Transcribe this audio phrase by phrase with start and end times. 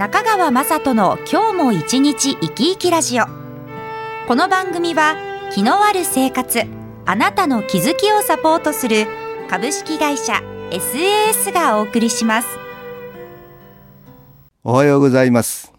[0.00, 3.26] 中川雅人の今日も一日生き生きラジオ。
[4.26, 5.14] この番組は
[5.52, 6.62] 気のある生活
[7.04, 9.06] あなたの気づきをサポートする
[9.50, 10.40] 株式会社
[10.70, 12.48] SAS がお送りします。
[14.64, 15.70] おはようございます。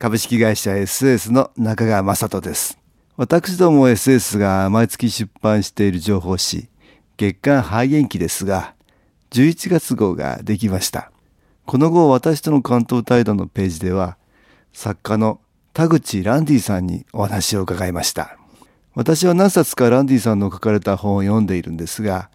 [0.00, 2.80] 株式会社 SAS の中川雅人です。
[3.16, 6.68] 私ども SS が毎月出版している情報誌
[7.16, 8.74] 月刊肺元気ですが
[9.30, 11.12] 11月号ができました。
[11.68, 14.16] この後私との関東対談のページでは
[14.72, 15.38] 作家の
[15.74, 18.38] 田口ランディさんにお話を伺いました。
[18.94, 22.30] 私は何冊かランディさんの書かれた本を読んでいるんですが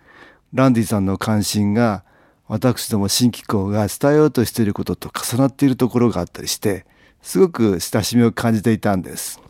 [0.54, 2.04] ランディさんの関心が
[2.48, 6.86] 私ども新機構が伝えようとしていることと重なっているところがあったりして
[7.24, 9.42] すごく親しみを感じていたんです。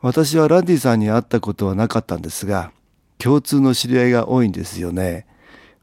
[0.00, 2.72] 私はランディさんに会ったことはなかったんですが
[3.18, 5.26] 共通の知り合いが多いんですよね。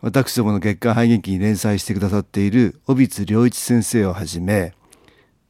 [0.04, 4.73] 私どもの月刊肺元気に連載してくださっている小光良一先生をはじめ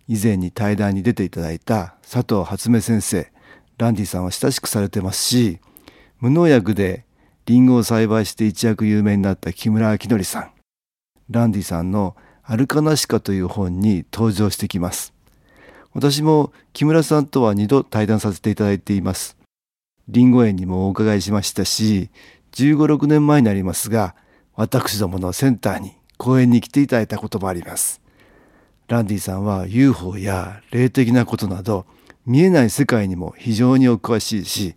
[0.08, 3.32] 以前に対談に出ていただいた佐藤初目先生
[3.80, 5.58] ランディさんは親しくされてますし
[6.20, 7.04] 無農薬で
[7.48, 10.52] リンゴを栽培して一躍有名になった木村明則さん
[11.32, 15.14] ランディさんの「アルカナシカ」という本に登場してきます。
[15.94, 19.36] 私も木村さんとは2度対談させていただいています。
[20.10, 22.10] リンゴ園にもお伺いしましたし
[22.52, 24.16] 15、6年前になりますが
[24.56, 28.02] 私どものセンターに講演に来ていただいたこともあります。
[28.88, 31.86] ランディさんは UFO や霊的なことなど
[32.26, 34.76] 見えない世界にも非常にお詳しいし、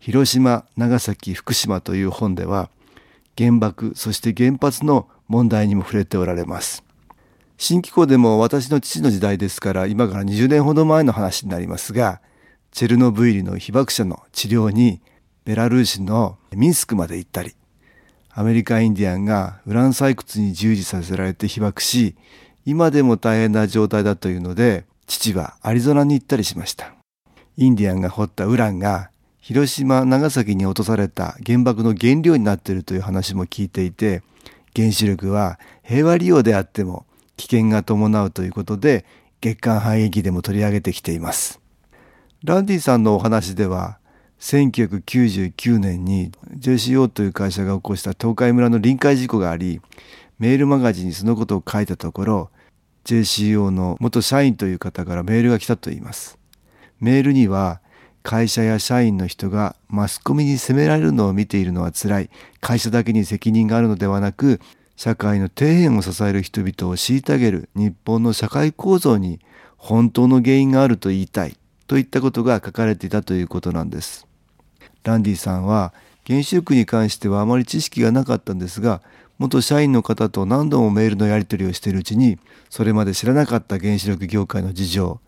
[0.00, 2.68] 広島、長崎、福島という本では
[3.38, 6.84] 原爆、そして原発の問題にも触れておられます。
[7.56, 12.20] 新機構でも私の父の時代ですから今から20年ほど前の話になりますが、
[12.72, 15.00] チェルノブイリの被爆者の治療に
[15.44, 17.54] ベラルーシのミンスクまで行ったり、
[18.36, 22.16] アメリカインディアンがウラン採掘に従事させられて被爆し、
[22.66, 26.94] 今でも大変な状態だというので、父はアリゾナに行ったりしました。
[27.56, 34.22] インディアンが掘ったウランが広島、長崎に落とされた原爆の原料になっているという話も聞いていて、
[34.74, 37.06] 原子力は平和利用であっても
[37.36, 39.04] 危険が伴うということで、
[39.40, 41.60] 月間反撃でも取り上げてきています。
[42.42, 43.98] ランディさんのお話では、
[44.40, 49.80] 1999年に JCO という会社が起こした東海村の臨界事故があり
[50.38, 52.50] メールマガジンにそのことを書いたところ
[53.04, 56.38] JCO の元社員という方からメールが来たといいます。
[57.00, 57.80] メールには
[58.22, 62.30] 会社や社員の人がマスコミに責められるのを見ているのはつらい。
[62.60, 64.60] 会社だけに責任があるのではなく
[64.96, 69.40] 社会の底辺を支える人々を虐げる日本の社会構造に
[69.76, 71.56] 本当の原因があると言いたい。
[71.86, 74.26] といったことが書かれていたということなんです。
[75.04, 75.92] ランディさんは
[76.26, 79.02] 原子力に関してはあまり知識がなかったんですが
[79.38, 82.38] 元社員の方と何度もメールのやり取りをしているうちに
[82.70, 85.20] それまで知らなかった原子力業界の事情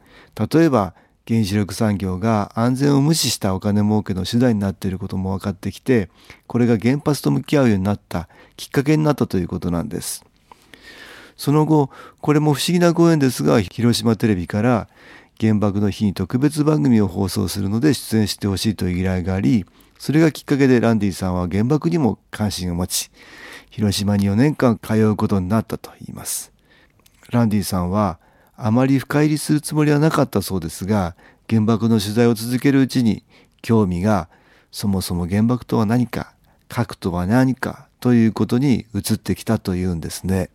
[0.53, 0.95] 例えば
[1.29, 6.09] 原子力産業が安全を無視したお金儲けの手段になっていることも分かってきて
[6.47, 10.25] これが原発と向き合うようになったきっかけになったということなんです
[11.37, 11.91] その後
[12.21, 14.89] これも不思議なご縁ですが広島テレビから
[15.41, 19.67] 原爆の日に特別番組を放送するので出演してほしいという依頼があり
[19.99, 23.11] それがきっかけでランディさんは原爆にも関心を持ち
[23.71, 26.53] 広島に4年間通うことになったと言います。
[27.31, 28.19] ランディさんは
[28.57, 31.15] あまり深入りするつもりはなかったそうですが
[31.49, 33.23] 原爆の取材を続けるうちに
[33.61, 34.29] 興味が
[34.71, 36.35] そもそも原爆とは何か
[36.69, 40.51] 核とは何かということに移ってきたというんですね。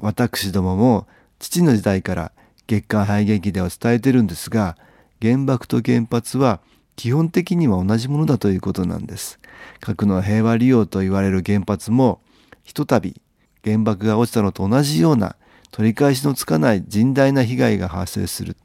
[0.00, 1.06] 私どもも
[1.38, 2.32] 父の時代から
[2.66, 4.76] 月間肺元気では伝えてるんですが
[5.22, 6.60] 原爆と原発は
[6.96, 9.38] 基本的には同じものだということなんです。
[9.80, 12.20] 核の平和利用と言われる原発も
[12.64, 13.20] ひとたび
[13.64, 15.36] 原爆が落ちたのと同じような
[15.70, 18.56] 取り返しのつかない甚大な被害が発生する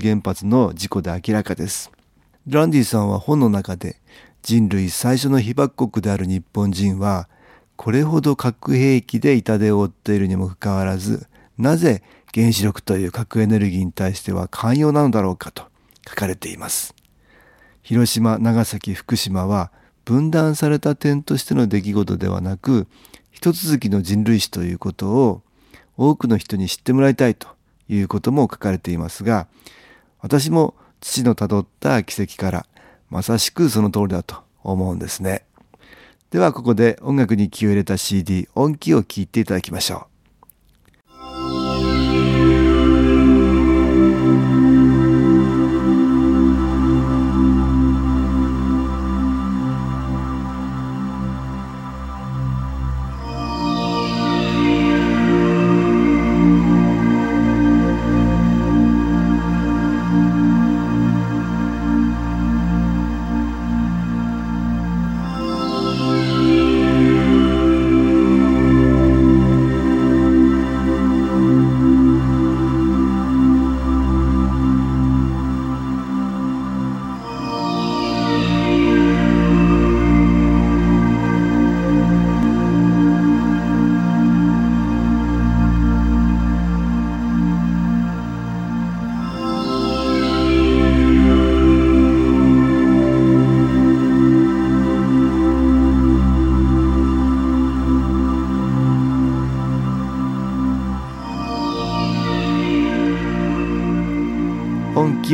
[0.00, 1.90] 原発の事故で明らかです。
[2.46, 3.96] ランディさんは本の中で
[4.42, 7.28] 人類最初の被爆国である日本人は
[7.76, 11.26] これほど核兵器で痛手を負っているにもかかわらず
[11.58, 12.02] なぜ
[12.34, 15.64] 原子力という核エネルギーに対しては寛容なのだろうかと
[16.08, 16.94] 書かれています。
[17.82, 19.70] 広島、長崎、福島は
[20.04, 22.86] 分断された点としての出来事ではなく
[23.30, 25.42] 一続きの人類史ということを
[25.96, 27.48] 多くの人に知ってもらいたいと
[27.88, 29.46] いうことも書かれていますが
[30.20, 32.66] 私も父のたどった奇跡から
[33.10, 35.44] まさしくその通りだと思うんですね。
[36.30, 40.11] ではここで音楽に気を入れた CD 音機を聴いていただきましょう。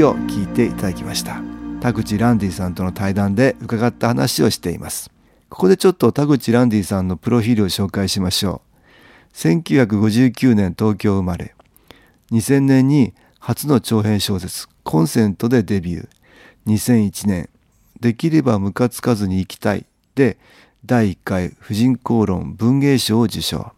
[0.02, 1.40] を聞いていただきました。
[1.80, 5.10] 田口ランディさんとの対談で伺った話をしています。
[5.48, 8.62] ここでちょっと田口ランディさんのプロフィールを紹介しましょ
[9.32, 9.36] う。
[9.36, 11.54] 1959年東京生まれ。
[12.32, 16.08] 2000年に初の長編小説「コンセント」でデビュー。
[16.66, 17.48] 2001年
[18.00, 20.38] 「できればムカつかずに生きたい」で
[20.84, 23.72] 第1回婦人公論文芸賞を受賞。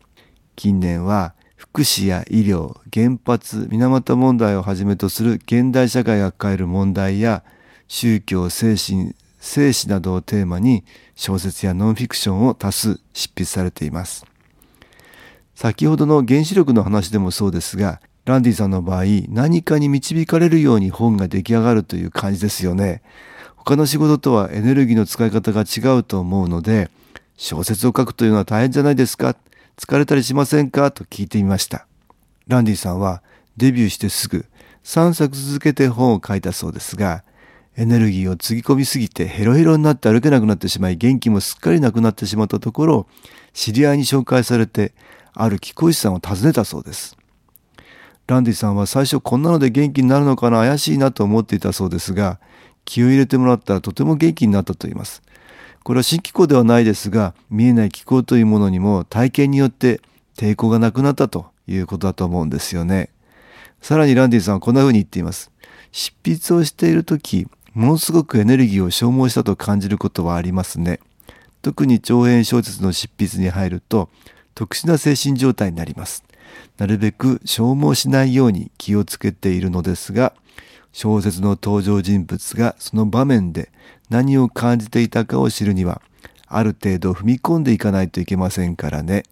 [0.57, 7.45] 近年は福祉や医療、原発、水俣問題をはじめとする現代社会が抱える問題や
[7.87, 10.85] 宗教、精神、生死などをテーマに
[11.15, 14.25] 小説やノンフィクションを多数執筆されています。
[15.55, 23.03] 先ほどの原子力の話でもそうですが、ランディさんの場合、何かに導かれるように本が出来上がるという感じですよね。
[23.57, 26.91] 他の仕事とはエネルギーの使い方が違うと思うので、
[27.37, 29.37] 小説を書くというのは大変じゃないですか
[29.81, 30.91] 疲れたりしませんか？
[30.91, 31.87] と聞いてみました。
[32.49, 33.23] ランディさんは
[33.57, 34.45] デビューしてすぐ
[34.85, 37.25] 3作続けて本を書いたそうですが、
[37.79, 43.07] エネルギーをつぎ込みすぎてヘロヘロになって歩けなくなってしまい元気もすっかりなくなってしまったところ、
[43.55, 44.93] 知り合いに紹介されて
[45.33, 47.17] ある貴公子さんを訪ねたそうです。
[48.27, 50.59] ランディさんは最初こんなので元気になるのかな？
[50.59, 52.39] 怪しいなと思っていたそうですが、
[52.85, 55.23] 気を入れてもらったらとても元気になったと言います。
[55.83, 60.01] これは新機構ではないですが、見えない機構というものにも体験によって
[60.37, 63.11] 抵抗がなくなったということだと思うんですよね。
[63.81, 65.51] さらにランディさんはこんな風に言っています。
[65.93, 71.01] 執筆をしている時、ものすごくエネルギーを消耗したと感じることはありますね。
[71.63, 74.09] 特に長編小説の執筆に入ると
[74.55, 76.25] 特殊な精神状態になります。
[76.79, 80.33] なるべく消耗しないように気をつけているのですが、
[80.93, 83.71] 小説の登場人物がその場面で
[84.09, 86.03] 何を感じていたかを知るには、
[86.47, 89.23] ある程度踏み込んでいかないといけませんからね。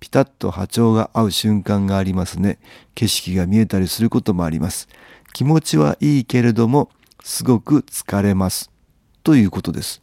[0.00, 2.58] ピタッと波長が合う瞬間がありますね。
[2.94, 4.88] 景色が見えたりすることもあります。
[5.32, 6.90] 気持ちはいいけれども、
[7.22, 8.70] すごく疲れます。
[9.22, 10.00] ということです。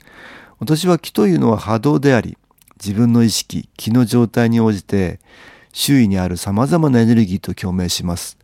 [0.59, 2.37] 私は気というのは波動であり、
[2.83, 5.19] 自分の意識、気の状態に応じて、
[5.71, 8.37] 周囲にある様々なエネルギーと共鳴します。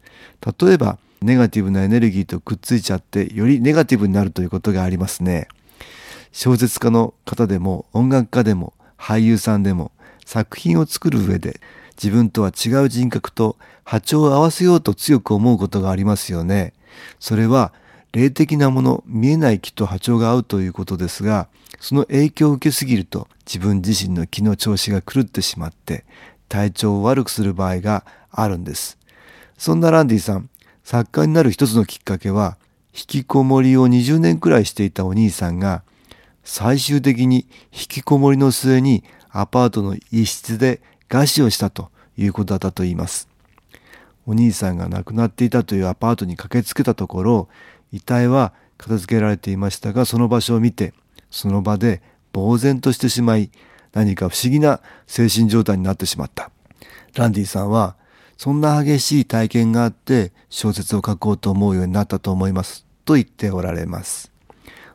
[0.60, 5.48] 例えば、ネガティブなエネルギーとくっついちゃって、よりネガティブになるということがありますね。
[6.32, 9.92] 小説家の方でも音楽家でも俳優さんでも
[10.26, 11.60] 作品を作る上で
[12.02, 16.74] 自分とは違う人格と波長を合わせようと強く思うことがありますよね。
[17.20, 17.74] それは
[18.12, 21.48] 霊的なもの、見えない気と波長が合うということですが、
[21.80, 26.06] その影響を受けすぎると自分自身の気の調子が狂ってしまって
[26.48, 28.98] 体調を悪くする場合があるんです。
[29.58, 30.50] そんなランディさん、
[30.90, 32.58] 作家になる一つのきっかけは、
[32.96, 35.84] 引きこもりを20年くらいしていたお兄さんが
[36.44, 43.30] 最終的に引きこもりの末にアパートの一室で餓死をしたということだったと言います。
[44.26, 47.50] お兄さんが亡くなっていたというアパートに駆けつけたところ、
[47.92, 50.96] 遺体は片付けられていましたが、その場所を見て、
[51.30, 52.02] その場で
[52.34, 53.52] 呆然としてしまい、
[53.94, 56.50] 何か不思議な精神状態になってしまった。
[57.14, 57.96] ランディさんは、
[58.40, 62.86] そんな激しい体験があって小説を書こうと思うようになったと思います。
[63.04, 64.32] と言っておられます。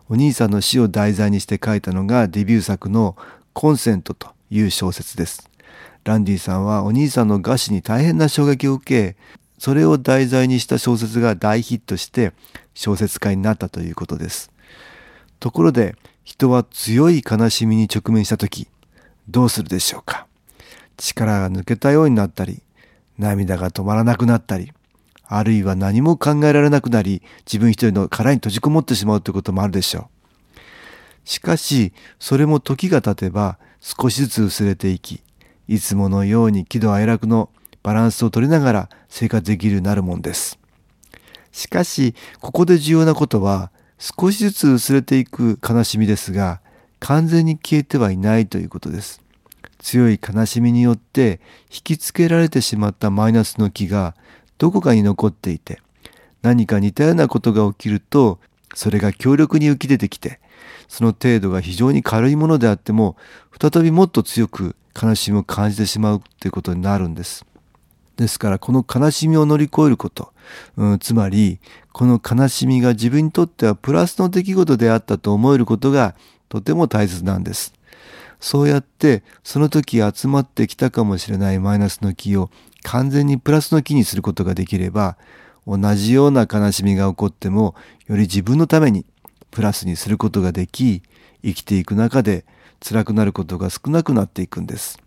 [0.09, 3.19] お兄さんの死を題材にして書いたのがデビュー作の
[3.53, 5.51] コンセントという小説です。
[6.05, 9.17] ランディさんはお兄さんの餓死に大変な衝撃を受け、
[9.59, 12.33] それを題材にした小説が大ヒットして
[12.73, 14.51] 小説家になったということです。
[15.39, 18.69] ところで人は強い悲しみに直面した時
[19.29, 20.27] どうするでしょうか
[20.97, 22.63] 力が抜けたようになったり
[23.19, 24.73] 涙が止まらなくなったり
[25.27, 30.09] あるいは何も考えられなくなり、自分一人の殻に閉じこもってしまうということもあるでしょ
[30.55, 30.59] う。
[31.25, 35.23] しかし、それも時が経てば少しずつ薄れていき、
[35.67, 37.49] いつものように喜怒哀楽の
[37.83, 40.59] バランスを取りながら生活できるようになるもんです。
[41.53, 46.61] しかし、ここで重要なことは、少しずつ薄れていく悲しみですが、
[47.01, 49.24] 完全に消えてはいないということです。
[49.85, 54.17] 強い悲しみによって引きつけられてしまったマイナスの気が
[54.57, 55.83] どこかに残っていて、
[56.41, 58.41] 何か似たようなことが起きると、
[58.75, 60.41] それが強力に浮き出てきて、
[60.89, 63.17] その程度が非常に軽いものであっても、
[63.61, 67.45] 再びもっと強く悲しみを感じてしまうということになるんです。
[68.17, 70.33] ですから、この悲しみを乗り越えること、
[70.79, 71.61] うん、つまり、
[71.93, 76.15] この悲しみが自分にとってはプラスの出来事であったと思えることが
[76.49, 77.75] とても大切なんです。
[78.45, 82.51] そうやってその時集まってきたかもしれないマイナスの気を
[82.83, 85.17] 完全にプラスの気にすることができれば
[85.67, 87.75] 同じような悲しみが起こっても
[88.07, 89.07] より自分のために
[89.51, 91.01] プラスにすることができ
[91.43, 92.45] 生きていく中で
[92.87, 94.99] 辛くなることが少なくなっていくんです。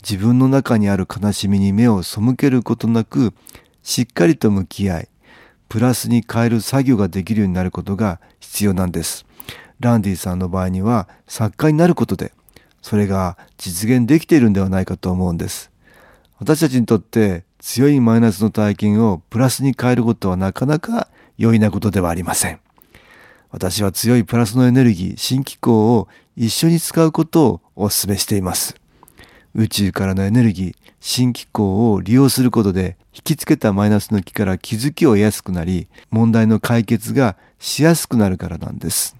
[0.00, 3.34] 自分の中にある悲しみに目を背けることなく
[3.82, 5.08] しっかりと向き合い
[5.68, 9.26] プラスに変える作業ができるようになることが必要なんです。
[9.80, 12.32] ランディさんの場合には作家になることで
[12.82, 15.70] それが実現できているんではないかと思うんです。
[16.38, 22.60] 私たちにとって強いマイナスの体験をプラスに変えることはなかなか容易なことではありません。
[23.50, 28.76] 私は強いプラスのエネルギー、新機構を一緒に使うことをお勧めしています。
[29.54, 39.19] 宇宙からのエネルギー、新機構を利用することで引きつけたマイナスの気から気づきを得やすくなり、問題の解決がしやすくなるからなんです。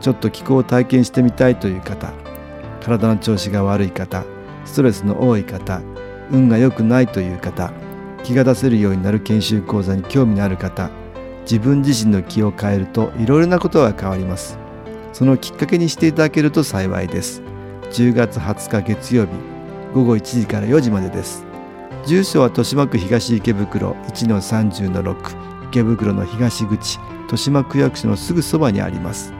[0.00, 2.12] ちょっと気候を体験してみたいという方
[2.80, 4.24] 体の調子が悪い方
[4.64, 5.82] ストレスの多い方
[6.30, 7.72] 運が良くないという方
[8.22, 10.90] 気が出せるようになる研修講座に興味のある方
[11.42, 14.58] 自分自身の気を変えるといろいろなことが変わります。
[15.12, 17.42] そのきっかけにしていただけると幸いです。
[17.90, 19.32] 10月20日月曜日
[19.92, 21.44] 午後1時から4時までです。
[22.06, 29.39] 住所は豊島区東池袋1-30-6池袋の東口豊島区役所のすぐそばにあります。